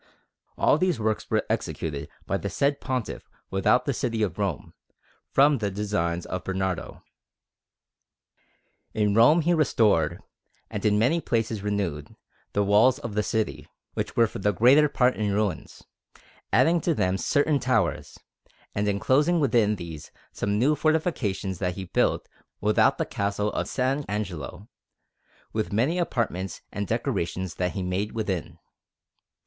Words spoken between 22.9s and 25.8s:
the Castle of S. Angelo, with